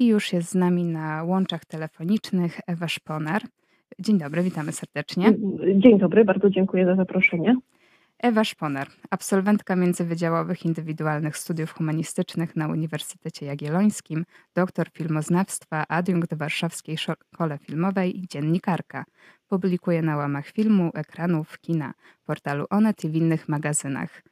[0.00, 3.42] I już jest z nami na łączach telefonicznych Ewa Szponar.
[3.98, 5.32] Dzień dobry, witamy serdecznie.
[5.74, 7.56] Dzień dobry, bardzo dziękuję za zaproszenie.
[8.18, 14.24] Ewa Szponar, absolwentka międzywydziałowych indywidualnych studiów humanistycznych na Uniwersytecie Jagiellońskim,
[14.54, 19.04] doktor filmoznawstwa, adiunkt Warszawskiej Szkole Filmowej i dziennikarka.
[19.48, 21.92] Publikuje na łamach filmu, ekranów, kina,
[22.24, 24.22] portalu Onet i w innych magazynach.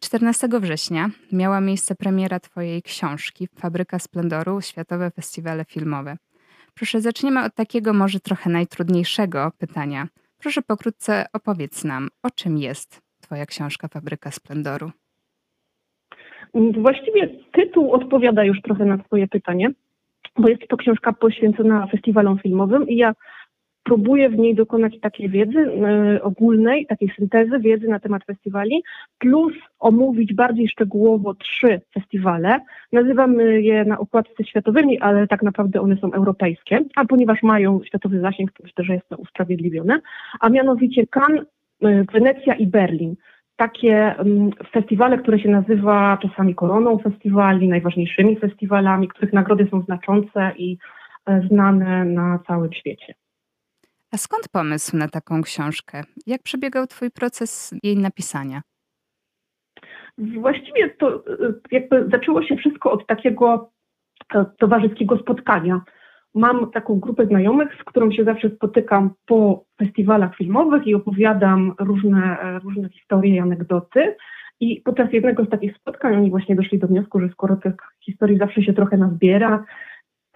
[0.00, 6.16] 14 września miała miejsce premiera Twojej książki Fabryka Splendoru Światowe Festiwale Filmowe.
[6.74, 10.08] Proszę, zaczniemy od takiego może trochę najtrudniejszego pytania.
[10.38, 14.90] Proszę pokrótce opowiedz nam, o czym jest Twoja książka Fabryka Splendoru.
[16.54, 19.70] Właściwie tytuł odpowiada już trochę na Twoje pytanie,
[20.38, 23.14] bo jest to książka poświęcona festiwalom filmowym i ja
[23.86, 28.82] próbuję w niej dokonać takiej wiedzy y, ogólnej, takiej syntezy wiedzy na temat festiwali,
[29.18, 32.60] plus omówić bardziej szczegółowo trzy festiwale.
[32.92, 38.20] Nazywamy je na okładce światowymi, ale tak naprawdę one są europejskie, a ponieważ mają światowy
[38.20, 40.00] zasięg, to myślę, że jest to usprawiedliwione,
[40.40, 41.44] a mianowicie Cannes,
[41.84, 43.16] y, Wenecja i Berlin
[43.56, 44.14] takie
[44.72, 50.78] festiwale, które się nazywa czasami koroną festiwali, najważniejszymi festiwalami, których nagrody są znaczące i
[51.26, 53.14] e, znane na całym świecie.
[54.16, 56.02] A skąd pomysł na taką książkę?
[56.26, 58.60] Jak przebiegał Twój proces jej napisania?
[60.18, 63.70] Właściwie to y, jakby zaczęło się wszystko od takiego
[64.34, 65.80] e, towarzyskiego spotkania.
[66.34, 72.40] Mam taką grupę znajomych, z którą się zawsze spotykam po festiwalach filmowych i opowiadam różne,
[72.40, 74.16] e, różne historie i anegdoty.
[74.60, 78.38] I podczas jednego z takich spotkań oni właśnie doszli do wniosku, że skoro tych historii
[78.38, 79.64] zawsze się trochę nazbiera,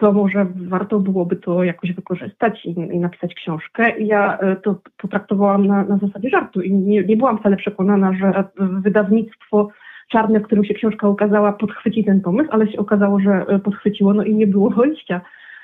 [0.01, 3.99] to może warto byłoby to jakoś wykorzystać i, i napisać książkę.
[3.99, 8.13] I ja e, to potraktowałam na, na zasadzie żartu i nie, nie byłam wcale przekonana,
[8.13, 9.69] że wydawnictwo
[10.11, 14.13] czarne, w którym się książka ukazała, podchwyci ten pomysł, ale się okazało, że e, podchwyciło,
[14.13, 15.21] no i nie było wyjścia.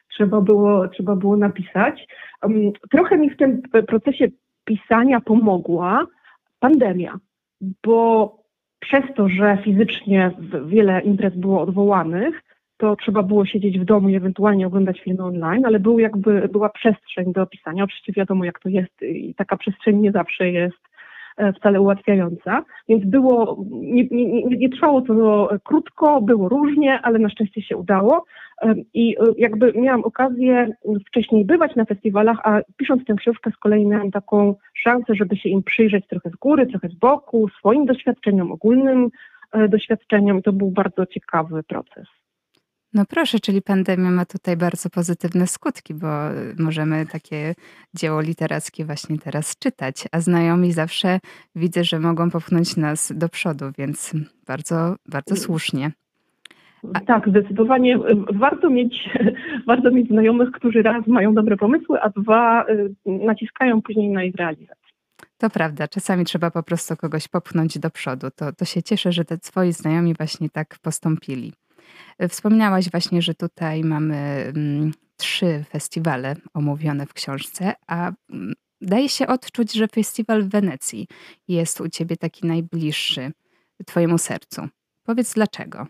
[0.09, 2.07] Trzeba było, trzeba było napisać.
[2.91, 4.27] Trochę mi w tym procesie
[4.65, 6.07] pisania pomogła
[6.59, 7.19] pandemia,
[7.85, 8.35] bo
[8.79, 10.31] przez to, że fizycznie
[10.65, 12.46] wiele imprez było odwołanych,
[12.77, 16.69] to trzeba było siedzieć w domu i ewentualnie oglądać filmy online, ale był jakby, była
[16.69, 17.83] przestrzeń do pisania.
[17.83, 20.77] Oczywiście wiadomo, jak to jest i taka przestrzeń nie zawsze jest
[21.37, 27.29] e, wcale ułatwiająca, więc było, nie, nie, nie, trwało to krótko, było różnie, ale na
[27.29, 28.25] szczęście się udało
[28.61, 30.75] e, i e, jakby miałam okazję
[31.07, 35.49] wcześniej bywać na festiwalach, a pisząc tę książkę z kolei miałam taką szansę, żeby się
[35.49, 39.09] im przyjrzeć trochę z góry, trochę z boku, swoim doświadczeniom, ogólnym
[39.69, 42.07] doświadczeniom i to był bardzo ciekawy proces.
[42.97, 46.07] No proszę, czyli pandemia ma tutaj bardzo pozytywne skutki, bo
[46.59, 47.55] możemy takie
[47.93, 51.19] dzieło literackie właśnie teraz czytać, a znajomi zawsze
[51.55, 54.13] widzę, że mogą popchnąć nas do przodu, więc
[54.47, 55.41] bardzo, bardzo mm.
[55.41, 55.91] słusznie.
[56.93, 56.99] A...
[56.99, 57.99] Tak, zdecydowanie
[58.33, 59.09] warto mieć,
[59.67, 64.35] warto mieć znajomych, którzy raz mają dobre pomysły, a dwa y, naciskają później na ich
[64.35, 64.87] realizację.
[65.37, 68.27] To prawda, czasami trzeba po prostu kogoś popchnąć do przodu.
[68.35, 71.53] To, to się cieszę, że te swoi znajomi właśnie tak postąpili.
[72.29, 79.27] Wspomniałaś właśnie, że tutaj mamy mm, trzy festiwale omówione w książce, a mm, daje się
[79.27, 81.07] odczuć, że festiwal w Wenecji
[81.47, 83.31] jest u ciebie taki najbliższy
[83.85, 84.61] twojemu sercu.
[85.03, 85.87] Powiedz dlaczego.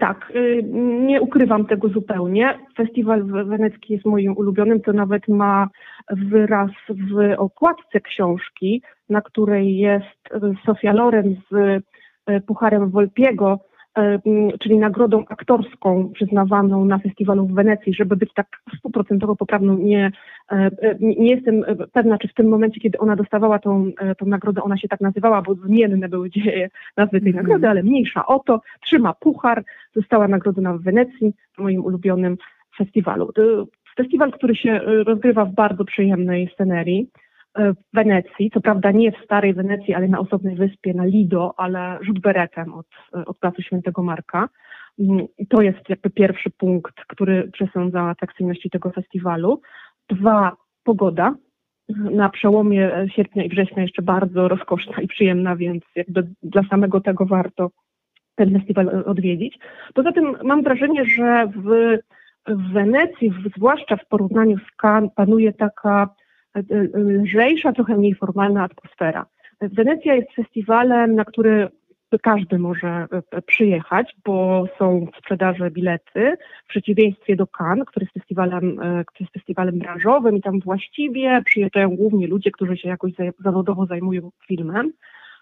[0.00, 0.62] Tak, y,
[1.06, 2.58] nie ukrywam tego zupełnie.
[2.76, 5.68] Festiwal wenecki jest moim ulubionym, to nawet ma
[6.10, 10.18] wyraz w okładce książki, na której jest
[10.66, 11.54] Sofia Loren z
[12.30, 13.77] y, Pucharem Volpiego, E,
[14.60, 18.46] czyli nagrodą aktorską przyznawaną na festiwalu w Wenecji, żeby być tak
[18.78, 20.10] stuprocentowo poprawną, nie,
[20.52, 24.62] e, e, nie jestem pewna, czy w tym momencie, kiedy ona dostawała tą, tą nagrodę,
[24.62, 27.42] ona się tak nazywała, bo zmienne były dzieje nazwy tej mm.
[27.42, 28.60] nagrody, ale mniejsza o to.
[28.80, 29.64] Trzyma puchar,
[29.96, 32.36] została nagrodzona w Wenecji, w moim ulubionym
[32.78, 33.32] festiwalu.
[33.96, 37.10] Festiwal, który się rozgrywa w bardzo przyjemnej scenerii.
[37.58, 41.54] E, w Wenecji, co prawda nie w starej Wenecji, ale na osobnej wyspie, na Lido,
[41.56, 42.86] ale rzut beretem od,
[43.26, 44.48] od Placu Świętego Marka.
[44.98, 49.60] Mm, to jest jakby pierwszy punkt, który przesądza o atrakcyjności tego festiwalu.
[50.08, 51.34] Dwa, pogoda.
[52.10, 57.26] Na przełomie sierpnia i września jeszcze bardzo rozkoszna i przyjemna, więc jakby dla samego tego
[57.26, 57.70] warto
[58.34, 59.58] ten festiwal odwiedzić.
[59.94, 61.98] Poza tym mam wrażenie, że w,
[62.46, 66.08] w Wenecji, zwłaszcza w porównaniu z Cannes, panuje taka
[66.94, 69.26] lżejsza, trochę mniej formalna atmosfera.
[69.60, 71.68] Wenecja jest festiwalem, na który
[72.22, 78.14] każdy może e, przyjechać, bo są w sprzedaży bilety, w przeciwieństwie do Cannes, który jest
[78.14, 83.12] festiwalem, e, który jest festiwalem branżowym i tam właściwie przyjeżdżają głównie ludzie, którzy się jakoś
[83.38, 84.92] zawodowo zajmują filmem.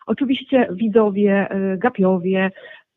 [0.06, 2.50] Oczywiście widzowie, e, gapiowie,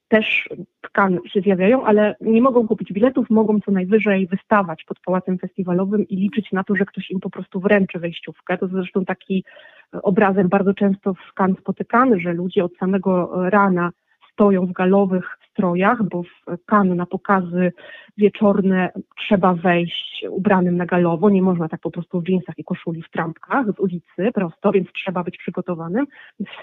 [0.09, 0.50] też
[0.81, 6.07] tkan się zjawiają, ale nie mogą kupić biletów, mogą co najwyżej wystawać pod pałacem festiwalowym
[6.07, 8.57] i liczyć na to, że ktoś im po prostu wręczy wejściówkę.
[8.57, 9.44] To zresztą taki
[9.91, 13.91] obrazek bardzo często w Kan spotykany, że ludzie od samego rana
[14.31, 17.72] stoją w galowych strojach, bo w kan na pokazy
[18.18, 23.02] wieczorne trzeba wejść ubranym na galowo, nie można tak po prostu w dżinsach i koszuli
[23.02, 26.06] w trampkach z ulicy prosto, więc trzeba być przygotowanym.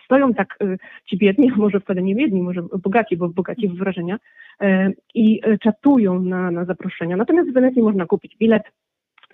[0.04, 4.18] Stoją tak y, ci biedni, może wcale nie biedni, może bogaci, bo bogaci w wrażenia,
[4.62, 7.16] y, i czatują na, na zaproszenia.
[7.16, 8.62] Natomiast w Wenecji można kupić bilet,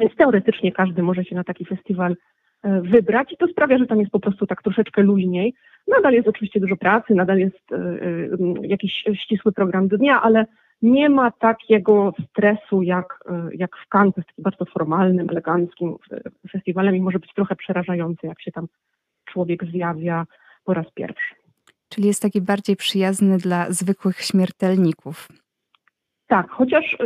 [0.01, 2.17] więc teoretycznie każdy może się na taki festiwal
[2.65, 5.55] wybrać i to sprawia, że tam jest po prostu tak troszeczkę luźniej.
[5.89, 7.99] Nadal jest oczywiście dużo pracy, nadal jest e, e,
[8.63, 10.47] jakiś ścisły program do dnia, ale
[10.83, 13.25] nie ma takiego stresu jak,
[13.55, 15.97] jak w Cannes, jest taki bardzo formalnym, eleganckim
[16.53, 18.67] festiwalem i może być trochę przerażający, jak się tam
[19.25, 20.27] człowiek zjawia
[20.65, 21.35] po raz pierwszy.
[21.89, 25.29] Czyli jest taki bardziej przyjazny dla zwykłych śmiertelników.
[26.27, 26.97] Tak, chociaż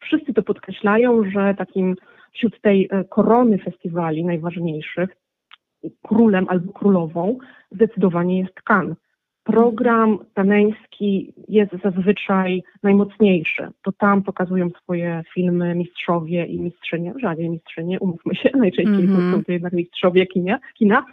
[0.00, 1.96] wszyscy to podkreślają, że takim
[2.32, 5.10] wśród tej e, korony festiwali najważniejszych,
[6.02, 7.38] królem albo królową,
[7.70, 8.94] zdecydowanie jest Kan.
[9.44, 13.68] Program taneński jest zazwyczaj najmocniejszy.
[13.82, 19.32] To tam pokazują swoje filmy mistrzowie i mistrzynie, rzadziej mistrzynie, umówmy się, najczęściej mm -hmm.
[19.32, 20.58] są to jednak mistrzowie kina.
[20.74, 21.04] kina.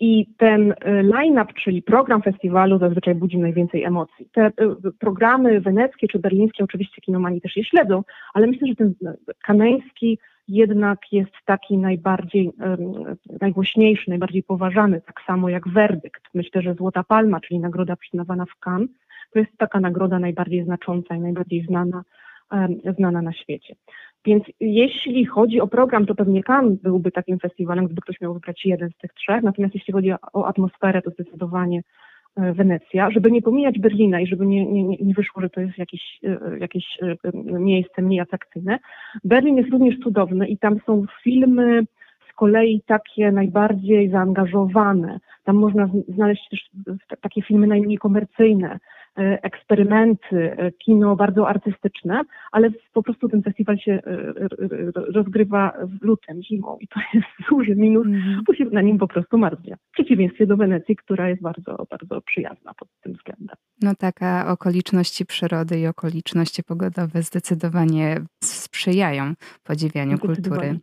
[0.00, 4.28] I ten e, line-up, czyli program festiwalu zazwyczaj budzi najwięcej emocji.
[4.32, 4.52] Te e,
[4.98, 8.02] programy weneckie czy berlińskie, oczywiście kinomani też je śledzą,
[8.34, 12.52] ale myślę, że ten e, kaneński jednak jest taki najbardziej,
[13.40, 16.22] najgłośniejszy, najbardziej poważany, tak samo jak werdykt.
[16.34, 18.90] Myślę, że Złota Palma, czyli nagroda przyznawana w Cannes,
[19.32, 22.02] to jest taka nagroda najbardziej znacząca i najbardziej znana,
[22.98, 23.74] znana na świecie.
[24.26, 28.64] Więc jeśli chodzi o program, to pewnie Cannes byłby takim festiwalem, gdyby ktoś miał wybrać
[28.64, 29.42] jeden z tych trzech.
[29.42, 31.82] Natomiast jeśli chodzi o atmosferę, to zdecydowanie
[32.36, 35.78] e, Wenecja, żeby nie pomijać Berlina i żeby nie, nie, nie wyszło, że to jest
[35.78, 37.16] jakieś, e, jakieś e,
[37.58, 38.78] miejsce mniej atrakcyjne.
[39.24, 41.86] Berlin jest również cudowny i tam są filmy
[42.30, 45.20] z kolei takie najbardziej zaangażowane.
[45.44, 46.70] Tam można znaleźć też
[47.20, 48.78] takie filmy najmniej komercyjne,
[49.22, 52.22] eksperymenty, e, kino bardzo artystyczne,
[52.52, 54.02] ale po prostu ten festiwal się e,
[54.94, 58.42] rozgrywa w lutym, zimą i to jest duży minus, mm.
[58.46, 59.76] bo się na nim po prostu marznie.
[59.76, 63.56] W przeciwieństwie do Wenecji, która jest bardzo, bardzo przyjazna pod tym względem.
[63.82, 69.34] No tak, a okoliczności przyrody i okoliczności pogodowe zdecydowanie sprzyjają
[69.64, 70.78] podziwianiu kultury.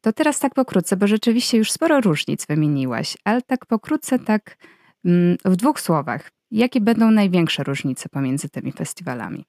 [0.00, 4.56] To teraz tak pokrótce, bo rzeczywiście już sporo różnic wymieniłaś, ale tak pokrótce, tak
[5.04, 6.35] mm, w dwóch słowach.
[6.50, 9.44] Jakie będą największe różnice pomiędzy tymi festiwalami?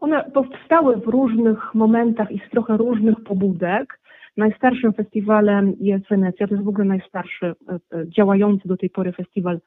[0.00, 4.00] One powstały w różnych momentach i z trochę różnych pobudek.
[4.36, 9.12] Najstarszym festiwalem jest Wenecja, to jest w ogóle najstarszy e, e, działający do tej pory
[9.12, 9.60] festiwal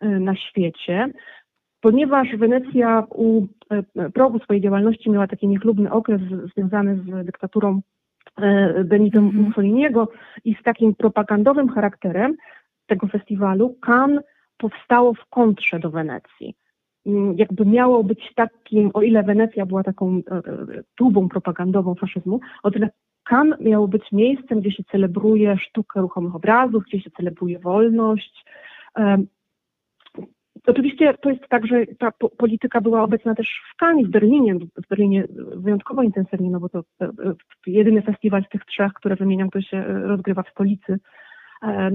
[0.00, 1.12] e, na świecie.
[1.80, 3.46] Ponieważ Wenecja u
[4.14, 6.20] progu swojej działalności miała taki niechlubny okres
[6.54, 7.80] związany z dyktaturą
[8.84, 9.44] Benito mhm.
[9.44, 10.08] Mussoliniego
[10.44, 12.36] i z takim propagandowym charakterem
[12.86, 14.22] tego festiwalu, Cannes
[14.58, 16.54] powstało w kontrze do Wenecji.
[17.06, 20.42] Mm, jakby miało być takim, o ile Wenecja była taką e, e,
[20.94, 22.90] tubą propagandową faszyzmu, o tyle
[23.30, 28.44] Cannes miało być miejscem, gdzie się celebruje sztukę ruchomych obrazów, gdzie się celebruje wolność.
[30.66, 34.88] Oczywiście to jest tak, że ta polityka była obecna też w Cannes, w Berlinie, w
[34.88, 35.24] Berlinie
[35.56, 37.12] wyjątkowo intensywnie, no bo to e,
[37.66, 40.98] jedyny festiwal z tych trzech, które wymieniam, który się rozgrywa w stolicy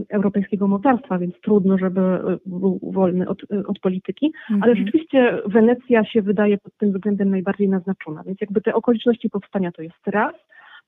[0.10, 4.64] europejskiego mocarstwa, więc trudno, żeby e, był wolny od, e, od polityki, mhm.
[4.64, 9.72] ale rzeczywiście Wenecja się wydaje pod tym względem najbardziej naznaczona, więc jakby te okoliczności powstania
[9.72, 10.34] to jest raz.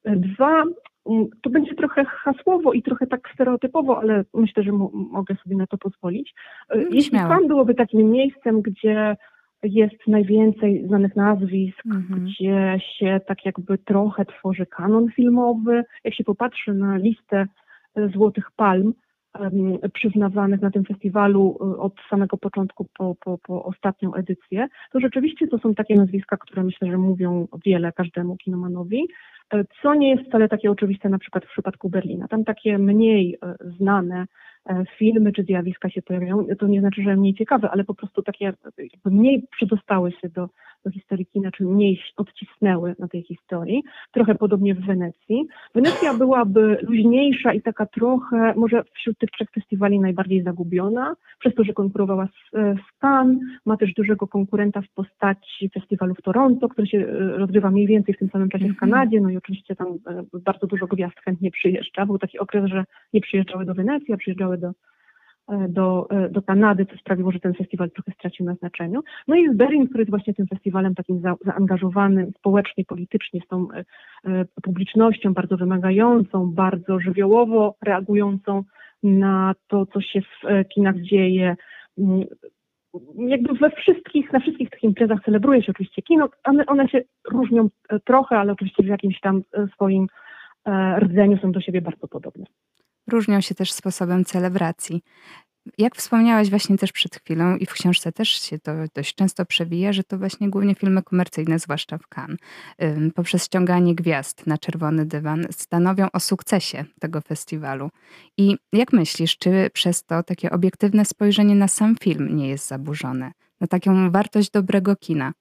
[0.06, 0.64] Dwa,
[1.42, 5.78] to będzie trochę hasłowo i trochę tak stereotypowo, ale myślę, że mogę sobie na to
[5.78, 6.34] pozwolić.
[6.90, 9.16] Jeśli pan byłoby takim miejscem, gdzie
[9.64, 12.26] jest najwięcej znanych nazwisk, mhm.
[12.26, 15.84] gdzie się tak jakby trochę tworzy kanon filmowy.
[16.04, 17.46] Jak się popatrzy na listę
[18.14, 18.94] Złotych Palm
[19.94, 25.48] przyznawanych na tym festiwalu y, od samego początku po, po, po ostatnią edycję, to rzeczywiście
[25.48, 29.08] to są takie nazwiska, które myślę, że mówią wiele każdemu kinomanowi,
[29.54, 32.28] e, co nie jest wcale takie oczywiste na przykład w przypadku Berlina.
[32.28, 34.26] Tam takie mniej e, znane
[34.98, 38.54] filmy czy zjawiska się pojawiają, to nie znaczy, że mniej ciekawe, ale po prostu takie
[39.06, 40.50] mniej przydostały się do,
[40.86, 43.84] do historii kina, czy mniej odcisnęły na tej historii.
[44.12, 45.48] Trochę podobnie w Wenecji.
[45.76, 51.64] Wenecja byłaby luźniejsza i taka trochę, może wśród tych trzech festiwali najbardziej zagubiona, przez to,
[51.64, 56.70] że konkurowała z, e, z Cannes, ma też dużego konkurenta w postaci festiwalu w Toronto,
[56.70, 58.92] który się e, rozgrywa mniej więcej w tym samym czasie w mhm.
[58.92, 59.88] Kanadzie, no i oczywiście tam
[60.34, 62.06] bardzo dużo gwiazd chętnie przyjeżdża.
[62.06, 64.72] Był taki okres, że nie przyjeżdżały do Wenecji, a przyjeżdżały do,
[65.70, 69.02] do, do Kanady, co sprawiło, że ten festiwal trochę stracił na znaczeniu.
[69.28, 73.48] No i jest Berlin, który jest właśnie tym festiwalem takim za, zaangażowanym społecznie, politycznie, z
[73.48, 73.68] tą
[74.64, 78.64] publicznością bardzo wymagającą, bardzo żywiołowo reagującą
[79.04, 81.56] na to, co się w kinach dzieje,
[81.98, 82.24] mm,
[83.18, 87.70] jakby we wszystkich, na wszystkich tych imprezach celebruje się oczywiście kino, one, one się różnią
[87.90, 90.08] e, trochę, ale oczywiście w jakimś tam e, swoim
[90.66, 92.46] e, rdzeniu są do siebie bardzo podobne.
[93.08, 95.04] Różnią się też sposobem celebracji.
[95.78, 99.94] Jak wspomniałaś właśnie też przed chwilą i w książce też się to dość często przewija,
[99.94, 102.40] że to właśnie głównie filmy komercyjne, zwłaszcza w Cannes,
[103.16, 107.90] poprzez ściąganie gwiazd na czerwony dywan stanowią o sukcesie tego festiwalu.
[108.38, 113.32] I jak myślisz, czy przez to takie obiektywne spojrzenie na sam film nie jest zaburzone?
[113.62, 115.34] Na taką wartość dobrego kina?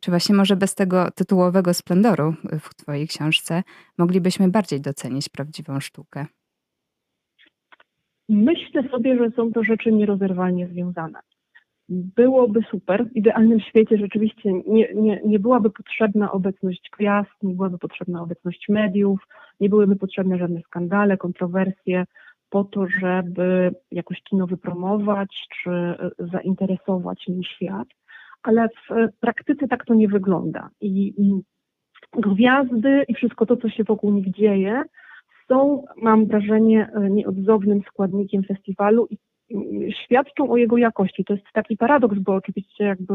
[0.00, 3.62] Czy właśnie może bez tego tytułowego splendoru w Twojej książce
[3.98, 6.26] moglibyśmy bardziej docenić prawdziwą sztukę?
[8.28, 11.18] Myślę sobie, że są to rzeczy nierozerwalnie związane.
[11.88, 17.78] Byłoby super, w idealnym świecie rzeczywiście nie, nie, nie byłaby potrzebna obecność gwiazd, nie byłaby
[17.78, 19.20] potrzebna obecność mediów,
[19.60, 22.04] nie byłyby potrzebne żadne skandale, kontrowersje
[22.50, 25.70] po to, żeby jakoś kino wypromować czy
[26.18, 27.88] zainteresować nim świat,
[28.42, 30.70] ale w praktyce tak to nie wygląda.
[30.80, 31.14] I
[32.12, 34.82] gwiazdy i wszystko to, co się wokół nich dzieje,
[35.48, 39.18] są, mam wrażenie, e, nieodzownym składnikiem festiwalu i
[40.04, 41.24] świadczą o jego jakości.
[41.24, 43.14] To jest taki paradoks, bo oczywiście jakby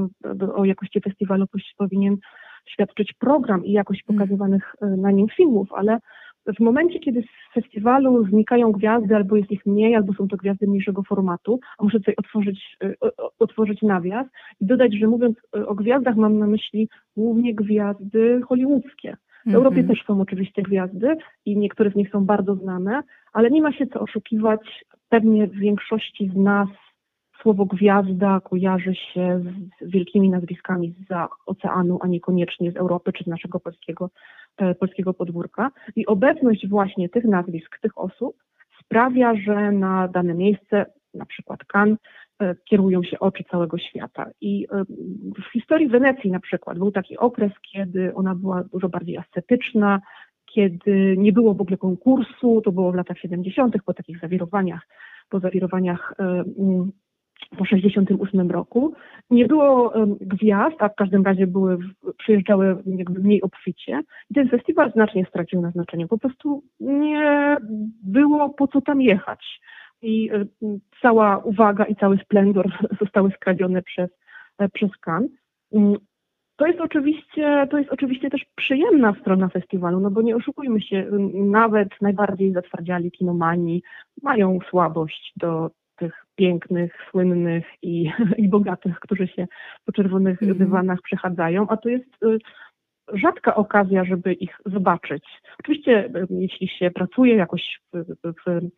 [0.56, 1.46] o jakości festiwalu
[1.78, 2.18] powinien
[2.70, 4.18] świadczyć program i jakość mm.
[4.18, 6.00] pokazywanych e, na nim filmów, ale
[6.58, 10.68] w momencie, kiedy z festiwalu znikają gwiazdy, albo jest ich mniej, albo są to gwiazdy
[10.68, 12.94] mniejszego formatu, a muszę tutaj otworzyć, e,
[13.40, 14.28] otworzyć nawias
[14.60, 19.18] i dodać, że mówiąc o gwiazdach mam na myśli głównie gwiazdy hollywoodzkie.
[19.50, 23.04] W Europie też są oczywiście gwiazdy i niektóre z nich są bardzo znane,
[23.34, 24.86] ale nie ma się co oszukiwać.
[25.10, 26.68] Pewnie w większości z nas
[27.42, 29.42] słowo gwiazda kojarzy się
[29.82, 34.10] z wielkimi nazwiskami za oceanu, a niekoniecznie z Europy czy z naszego polskiego,
[34.58, 35.72] e, polskiego podwórka.
[35.96, 38.36] I obecność właśnie tych nazwisk, tych osób
[38.84, 41.96] sprawia, że na dane miejsce, na przykład E,
[42.66, 44.26] kierują się oczy całego świata.
[44.42, 44.84] I e,
[45.42, 50.00] w historii Wenecji na przykład był taki okres, kiedy ona była dużo bardziej ascetyczna,
[50.46, 54.88] kiedy nie było w ogóle konkursu, to było w latach 70., po takich zawirowaniach,
[55.30, 56.92] po zawirowaniach e, mm,
[57.58, 58.94] po 68 roku.
[59.30, 61.78] Nie było gwiazd, a w każdym razie były,
[62.18, 64.02] przyjeżdżały jakby mniej obficie.
[64.30, 66.08] I ten festiwal znacznie stracił na znaczeniu.
[66.08, 67.58] Po prostu nie
[68.04, 69.60] było po co tam jechać
[70.02, 70.46] i e,
[71.02, 74.10] cała uwaga i cały splendor zostały skradzione przez,
[74.58, 75.32] e, przez Cannes.
[75.74, 75.96] Mm,
[76.56, 81.08] to jest oczywiście, to jest oczywiście też przyjemna strona festiwalu, no bo nie oszukujmy się,
[81.34, 83.84] nawet najbardziej zatwardziali kinomani
[84.24, 89.48] mają słabość do tych pięknych, słynnych i, i bogatych, którzy się
[89.86, 92.38] po czerwonych mm dywanach przechadzają, a to jest y,
[93.14, 95.24] rzadka okazja, żeby ich zobaczyć.
[95.60, 98.70] Oczywiście, jeśli się pracuje jakoś w, w,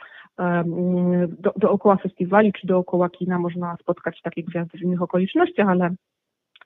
[1.27, 5.89] do, dookoła festiwali czy dookoła kina, można spotkać takie gwiazdy w innych okolicznościach, ale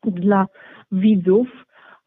[0.03, 0.48] dla
[0.91, 1.48] widzów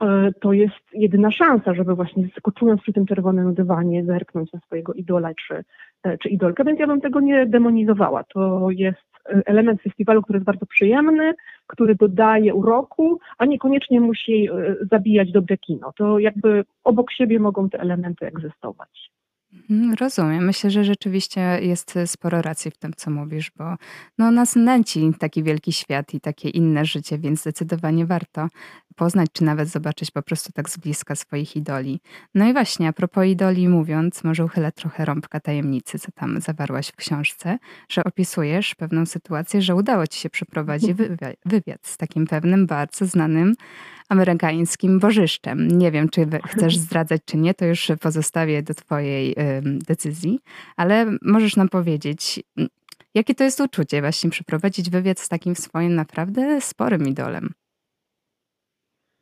[0.00, 4.92] e, to jest jedyna szansa, żeby właśnie skoczując przy tym czerwonym dywanie zerknąć na swojego
[4.92, 5.64] idola czy,
[6.02, 8.24] e, czy idolkę, więc ja bym tego nie demonizowała.
[8.24, 9.08] To jest
[9.46, 11.34] element festiwalu, który jest bardzo przyjemny,
[11.66, 15.92] który dodaje uroku, a niekoniecznie musi e, zabijać dobre kino.
[15.96, 19.10] To jakby obok siebie mogą te elementy egzystować.
[19.52, 20.44] Mhm, rozumiem.
[20.44, 23.74] Myślę, że rzeczywiście jest sporo racji w tym, co mówisz, bo
[24.18, 28.48] no, nas nęci taki wielki świat i takie inne życie, więc zdecydowanie warto
[28.96, 32.00] poznać, czy nawet zobaczyć po prostu tak z bliska swoich idoli.
[32.34, 36.88] No i właśnie, a propos idoli mówiąc, może uchylę trochę rąbka tajemnicy, co tam zawarłaś
[36.88, 40.90] w książce, że opisujesz pewną sytuację, że udało ci się przeprowadzić
[41.46, 43.54] wywiad z takim pewnym, bardzo znanym
[44.08, 45.68] amerykańskim bożyszczem.
[45.68, 50.38] Nie wiem, czy chcesz zdradzać, czy nie, to już pozostawię do twojej decyzji,
[50.76, 52.42] ale możesz nam powiedzieć,
[53.14, 57.48] jakie to jest uczucie właśnie przeprowadzić wywiad z takim swoim naprawdę sporym idolem?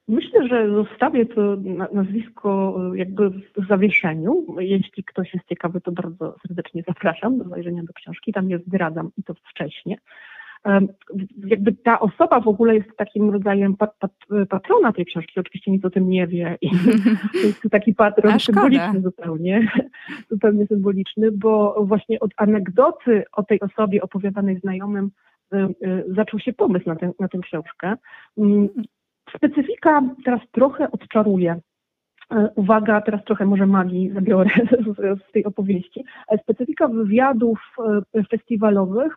[0.09, 1.57] Myślę, że zostawię to
[1.93, 4.47] nazwisko e, jakby w zawieszeniu.
[4.59, 8.33] Jeśli ktoś jest ciekawy, to bardzo serdecznie zapraszam do zajrzenia do książki.
[8.33, 9.99] Tam je zdradzam i to wcześniej.
[11.47, 14.13] Jakby ta osoba w ogóle jest takim rodzajem pat, pat,
[14.49, 16.71] patrona tej książki, oczywiście nic o tym nie wie i
[17.41, 19.69] to jest taki patron symboliczny zupełnie,
[20.31, 25.11] zupełnie symboliczny, bo właśnie od anegdoty o tej osobie opowiadanej znajomym
[25.53, 25.69] e,
[26.09, 27.95] zaczął się pomysł na, tę, na tę książkę.
[28.39, 28.69] Mm,
[29.37, 31.61] Specyfika teraz trochę odczaruje.
[32.33, 34.51] E, uwaga, teraz trochę może magii zabiorę
[35.29, 36.05] z, tej opowieści.
[36.43, 37.59] Specyfika wywiadów
[38.15, 39.17] e, festiwalowych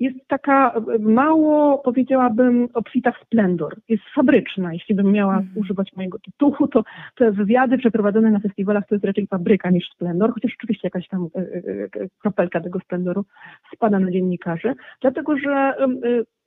[0.00, 3.76] jest taka e, mało, powiedziałabym, obfita w splendor.
[3.88, 4.72] Jest fabryczna.
[4.72, 5.48] Jeśli bym miała mm.
[5.56, 6.84] używać mojego tytułu, to
[7.16, 11.28] te wywiady przeprowadzone na festiwalach to jest raczej fabryka niż splendor, chociaż oczywiście jakaś tam
[12.18, 13.24] kropelka tego splendoru
[13.74, 15.74] spada na dziennikarzy, dlatego że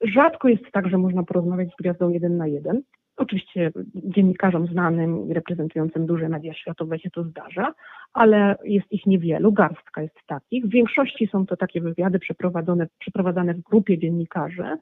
[0.02, 2.82] rzadko jest tak, że można porozmawiać z gwiazdą jeden na jeden.
[3.18, 7.74] Oczywiście dziennikarzom znanym i reprezentującym duże media światowe się to zdarza,
[8.14, 10.66] ale jest ich niewielu, garstka jest takich.
[10.66, 14.78] W większości są to takie wywiady przeprowadzone, przeprowadzane w grupie dziennikarzy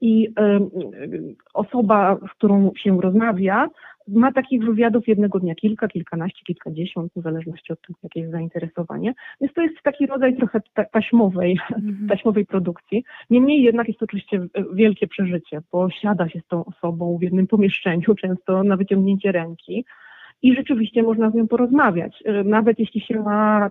[0.00, 3.68] i y, osoba, z którą się rozmawia,
[4.08, 9.14] ma takich wywiadów jednego dnia kilka, kilkanaście, kilkadziesiąt, w zależności od tego, jakie jest zainteresowanie.
[9.40, 10.60] Więc to jest taki rodzaj trochę
[10.92, 12.08] taśmowej, mm-hmm.
[12.12, 13.04] taśmowej produkcji.
[13.30, 17.46] Niemniej jednak jest to oczywiście wielkie przeżycie, bo siada się z tą osobą w jednym
[17.46, 19.84] pomieszczeniu, często na wyciągnięcie ręki
[20.42, 22.22] i rzeczywiście można z nią porozmawiać.
[22.28, 23.70] Y, nawet jeśli się ma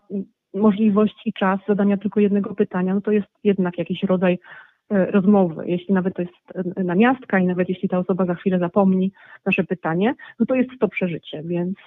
[0.54, 5.64] możliwość i czas zadania tylko jednego pytania, no to jest jednak jakiś rodzaj E, rozmowy,
[5.68, 6.34] jeśli nawet to jest
[6.78, 9.12] e, namiastka i nawet jeśli ta osoba za chwilę zapomni
[9.46, 11.78] nasze pytanie, no to jest to przeżycie, więc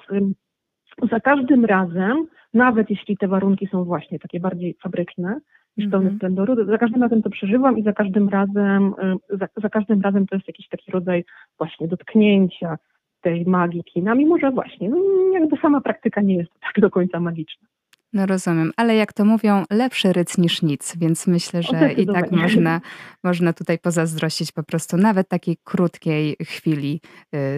[1.10, 5.40] za każdym razem, nawet jeśli te warunki są właśnie takie bardziej fabryczne
[5.76, 6.16] niż pełne mm-hmm.
[6.16, 8.94] splendoru, za każdym razem to przeżywam i za każdym razem,
[9.30, 11.24] za, za każdym razem to jest jakiś taki rodzaj
[11.58, 12.76] właśnie dotknięcia
[13.20, 14.96] tej magii kina, mimo że właśnie, no
[15.32, 17.68] jakby sama praktyka nie jest tak do końca magiczna.
[18.12, 22.32] No rozumiem, ale jak to mówią, lepszy ryc niż nic, więc myślę, że i tak
[22.32, 22.80] można,
[23.24, 27.00] można tutaj pozazdrościć po prostu nawet takiej krótkiej chwili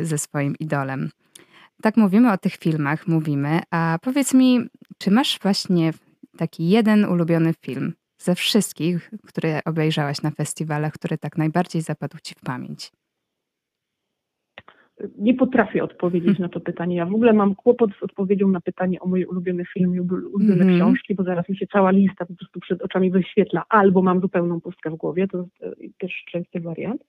[0.00, 1.10] y, ze swoim idolem.
[1.82, 4.60] Tak mówimy o tych filmach, mówimy, a powiedz mi,
[4.98, 5.92] czy masz właśnie
[6.36, 12.34] taki jeden ulubiony film ze wszystkich, które obejrzałaś na festiwalach, który tak najbardziej zapadł ci
[12.34, 12.92] w pamięć?
[15.18, 16.42] Nie potrafię odpowiedzieć hmm.
[16.42, 16.96] na to pytanie.
[16.96, 20.62] Ja w ogóle mam kłopot z odpowiedzią na pytanie o moje ulubione filmy i ulubione
[20.62, 20.76] mm.
[20.76, 24.60] książki, bo zaraz mi się cała lista po prostu przed oczami wyświetla, albo mam zupełną
[24.60, 27.02] pustkę w głowie, to jest e, też częsty wariant.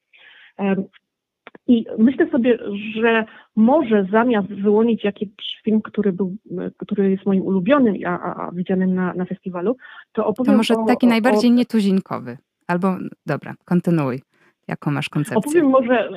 [1.68, 2.60] I myślę sobie,
[2.96, 5.30] że może zamiast wyłonić jakiś
[5.64, 6.36] film, który, był,
[6.78, 9.78] który jest moim ulubionym, a, a, widzianym na, na festiwalu,
[10.12, 11.54] to opowiem To może taki o, najbardziej o...
[11.54, 12.38] nietuzinkowy.
[12.68, 14.22] Albo, dobra, kontynuuj.
[14.70, 15.38] Jaką masz koncepcję?
[15.38, 16.10] Opowiem może,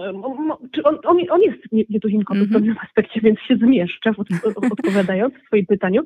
[0.73, 1.59] czy on, on, on jest
[1.91, 2.51] nietuzinkowy mm -hmm.
[2.51, 4.13] w pewnym aspekcie, więc się zmieszczę
[4.71, 6.03] odpowiadając w swoim pytaniu,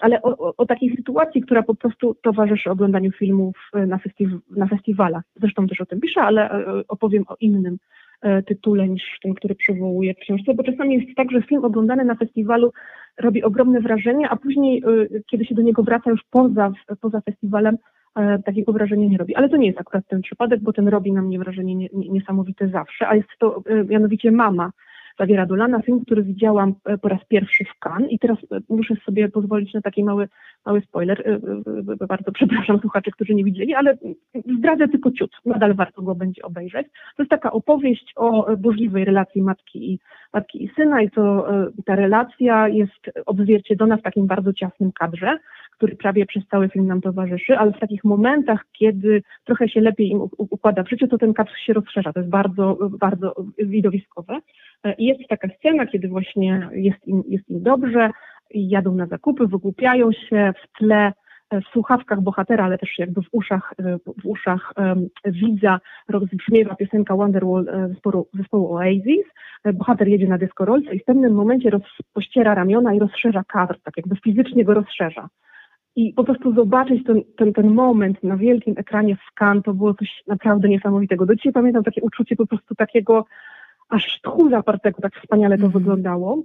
[0.00, 4.66] ale o, o, takiej sytuacji, która po prostu towarzyszy oglądaniu filmów e, na, festiw na
[4.66, 5.22] festiwalach.
[5.36, 7.78] Zresztą też o tym piszę, ale e, opowiem o innym
[8.22, 12.04] e, tytule niż ten, który przywołuję w książce, bo czasami jest tak, że film oglądany
[12.04, 12.72] na festiwalu
[13.18, 14.82] robi ogromne wrażenie, a później,
[15.30, 17.76] kiedy się do niego wraca już poza, poza festiwalem,
[18.44, 19.34] takiego wrażenia nie robi.
[19.34, 23.08] Ale to nie jest akurat ten przypadek, bo ten robi na mnie wrażenie niesamowite zawsze,
[23.08, 24.70] a jest to e, mianowicie Mama
[25.18, 28.94] Zawiera Dolana, film, który widziałam e, po raz pierwszy w Cannes i teraz e, muszę
[29.04, 30.28] sobie pozwolić na taki mały,
[30.66, 31.40] mały spoiler.
[32.08, 33.96] Bardzo przepraszam słuchaczy, którzy nie widzieli, ale
[34.58, 35.30] zdradzę tylko ciut.
[35.44, 36.86] Nadal warto go będzie obejrzeć.
[37.16, 39.98] To jest taka opowieść o burzliwej relacji matki i,
[40.32, 41.46] matki i syna i to
[41.84, 45.38] ta relacja jest odzwierciedlona w takim bardzo ciasnym kadrze
[45.76, 50.08] który prawie przez cały film nam towarzyszy, ale w takich momentach, kiedy trochę się lepiej
[50.08, 52.12] im układa w życiu, to ten kadr się rozszerza.
[52.12, 54.38] To jest bardzo, bardzo widowiskowe.
[54.84, 58.10] E, I jest taka scena, kiedy właśnie jest im, jest im dobrze,
[58.50, 61.12] jadą na zakupy, wygłupiają się w tle
[61.50, 66.74] e, w słuchawkach bohatera, ale też jakby w uszach, e, w uszach um, widza rozbrzmiewa
[66.74, 69.26] piosenka Wonderwall zespołu, zespołu Oasis.
[69.74, 74.16] Bohater jedzie na deskorolce i w pewnym momencie rozpościera ramiona i rozszerza kadr, tak jakby
[74.16, 75.28] fizycznie go rozszerza
[75.96, 79.94] i po prostu zobaczyć ten, ten, ten moment na wielkim ekranie w Cannes, to było
[79.94, 81.26] coś naprawdę niesamowitego.
[81.26, 83.24] Do dzisiaj pamiętam takie uczucie po prostu takiego
[83.88, 85.72] aż tchu zapartego, tak wspaniale to mm.
[85.72, 86.42] wyglądało.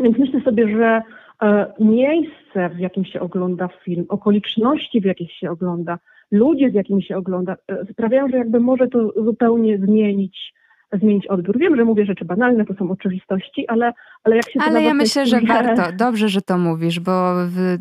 [0.00, 1.02] Więc myślę sobie, że
[1.42, 5.98] e, miejsce, w jakim się ogląda film, okoliczności, w jakich się ogląda,
[6.30, 10.56] ludzie, z jakimi się ogląda, e, sprawiają, że jakby może to zupełnie zmienić
[10.92, 11.58] zmienić odbiór.
[11.58, 13.92] Wiem, że mówię rzeczy banalne, to są oczywistości, ale,
[14.24, 15.82] ale jak się Ale ja myślę, że warto.
[15.96, 17.78] Dobrze, że to mówisz, bo w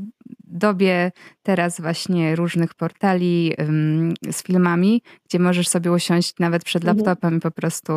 [0.48, 1.12] dobie
[1.44, 3.54] teraz właśnie różnych portali
[4.32, 6.98] z filmami, gdzie możesz sobie usiąść nawet przed mhm.
[6.98, 7.94] laptopem i po prostu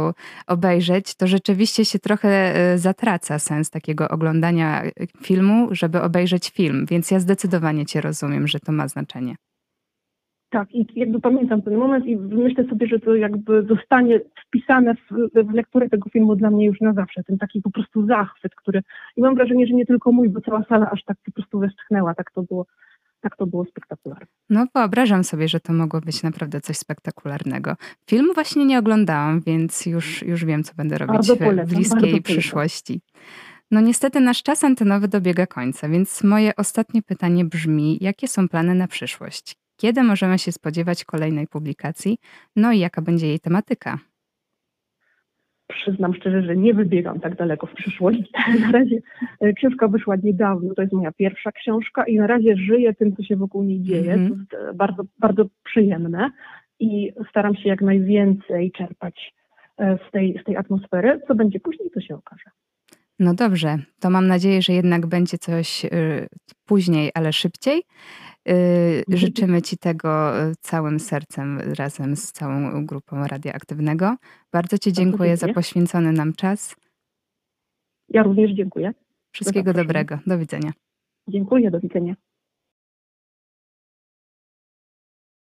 [0.46, 4.90] obejrzeć, to rzeczywiście się trochę e, zatraca sens takiego oglądania e,
[5.22, 6.86] filmu, żeby obejrzeć film.
[6.90, 9.36] Więc ja zdecydowanie cię rozumiem, że to ma znaczenie.
[10.50, 15.10] Tak, i jakby pamiętam ten moment i myślę sobie, że to jakby zostanie wpisane w,
[15.50, 17.24] w lekturę tego filmu dla mnie już na zawsze.
[17.24, 18.82] Ten taki po prostu zachwyt, który.
[19.16, 22.14] I mam wrażenie, że nie tylko mój, bo cała sala aż tak po prostu westchnęła.
[22.14, 22.66] Tak to było,
[23.20, 24.26] tak to było spektakularne.
[24.50, 27.74] No wyobrażam sobie, że to mogło być naprawdę coś spektakularnego.
[28.10, 33.00] Filmu właśnie nie oglądałam, więc już, już wiem, co będę robić w bliskiej przyszłości.
[33.70, 38.74] No niestety nasz czas antenowy dobiega końca, więc moje ostatnie pytanie brzmi, jakie są plany
[38.74, 39.56] na przyszłość?
[39.78, 42.18] Kiedy możemy się spodziewać kolejnej publikacji?
[42.56, 43.98] No i jaka będzie jej tematyka?
[45.66, 48.18] Przyznam szczerze, że nie wybiegam tak daleko w przyszłość.
[48.66, 48.98] Na razie
[49.40, 53.22] e, książka wyszła niedawno, to jest moja pierwsza książka i na razie żyję tym, co
[53.22, 54.12] się wokół niej dzieje.
[54.12, 54.28] Mhm.
[54.28, 56.30] To jest e, bardzo, bardzo przyjemne
[56.80, 59.34] i staram się jak najwięcej czerpać
[59.78, 61.20] e, z tej, z tej atmosfery.
[61.28, 62.50] Co będzie później, to się okaże.
[63.18, 65.88] No dobrze, to mam nadzieję, że jednak będzie coś y,
[66.64, 67.82] później, ale szybciej.
[68.48, 74.16] Y, Życzymy Ci tego y, całym sercem razem z całą grupą radioaktywnego.
[74.52, 76.76] Bardzo Ci dziękuję za poświęcony nam czas.
[78.08, 78.94] Ja również dziękuję.
[79.32, 80.18] Wszystkiego dobrego.
[80.26, 80.72] Do widzenia.
[81.28, 82.14] Dziękuję, do widzenia.